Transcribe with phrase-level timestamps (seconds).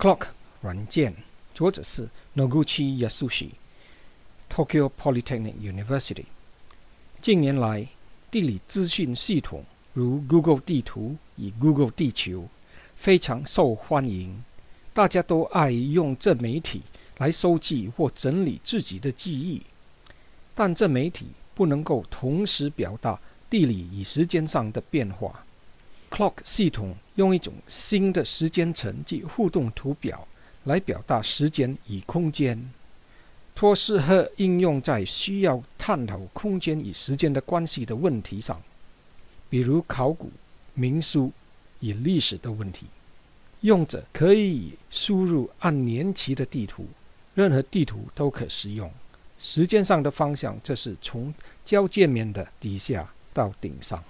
[0.00, 0.28] Clock
[0.62, 1.14] 软件，
[1.52, 6.24] 作者是 Noguchi Yasushi，Tokyo Polytechnic University。
[7.20, 7.86] 近年来，
[8.30, 12.48] 地理资讯系统如 Google 地图与 Google 地球
[12.96, 14.42] 非常受欢迎，
[14.94, 16.80] 大家都爱用这媒体
[17.18, 19.60] 来收集或整理自己的记忆。
[20.54, 23.20] 但这媒体不能够同时表达
[23.50, 25.44] 地理与时间上的变化。
[26.10, 30.26] Clock 系统用一种新的时间层及互动图表
[30.64, 32.70] 来表达时间与空间。
[33.54, 38.60] 托斯赫应用在需要探讨空间与时间的关系的问题上，
[39.48, 40.30] 比如考古、
[40.74, 41.30] 民俗
[41.80, 42.86] 与历史的问题。
[43.60, 46.86] 用者可以输入按年期的地图，
[47.34, 48.90] 任何地图都可使用。
[49.38, 51.32] 时间上的方向，则是从
[51.64, 54.02] 交界面的底下到顶上。